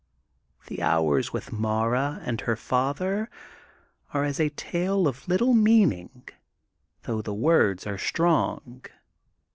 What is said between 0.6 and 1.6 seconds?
The hours with